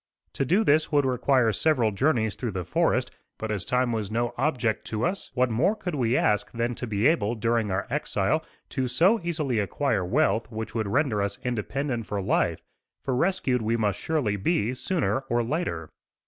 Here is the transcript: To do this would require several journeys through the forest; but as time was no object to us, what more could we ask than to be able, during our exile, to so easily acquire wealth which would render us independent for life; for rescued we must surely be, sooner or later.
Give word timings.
To 0.33 0.45
do 0.45 0.63
this 0.63 0.91
would 0.91 1.05
require 1.05 1.53
several 1.53 1.91
journeys 1.91 2.35
through 2.35 2.53
the 2.53 2.65
forest; 2.65 3.11
but 3.37 3.51
as 3.51 3.63
time 3.63 3.91
was 3.91 4.09
no 4.09 4.33
object 4.35 4.83
to 4.85 5.05
us, 5.05 5.29
what 5.35 5.51
more 5.51 5.75
could 5.75 5.93
we 5.93 6.17
ask 6.17 6.51
than 6.53 6.73
to 6.73 6.87
be 6.87 7.05
able, 7.05 7.35
during 7.35 7.69
our 7.69 7.85
exile, 7.87 8.43
to 8.69 8.87
so 8.87 9.19
easily 9.21 9.59
acquire 9.59 10.03
wealth 10.03 10.49
which 10.51 10.73
would 10.73 10.87
render 10.87 11.21
us 11.21 11.37
independent 11.43 12.07
for 12.07 12.19
life; 12.19 12.63
for 13.03 13.13
rescued 13.15 13.61
we 13.61 13.77
must 13.77 13.99
surely 13.99 14.37
be, 14.37 14.73
sooner 14.73 15.19
or 15.29 15.43
later. 15.43 15.91